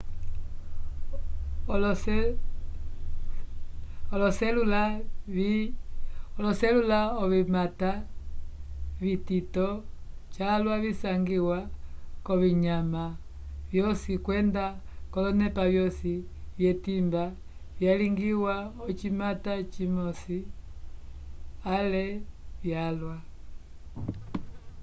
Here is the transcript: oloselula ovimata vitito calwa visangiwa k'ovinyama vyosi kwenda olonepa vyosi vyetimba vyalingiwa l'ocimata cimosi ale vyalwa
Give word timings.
oloselula 6.37 6.99
ovimata 7.23 7.91
vitito 9.01 9.67
calwa 10.35 10.75
visangiwa 10.83 11.57
k'ovinyama 12.25 13.03
vyosi 13.71 14.11
kwenda 14.25 14.65
olonepa 15.15 15.63
vyosi 15.73 16.13
vyetimba 16.57 17.23
vyalingiwa 17.79 18.55
l'ocimata 18.75 19.53
cimosi 19.73 20.39
ale 21.75 22.05
vyalwa 22.61 23.15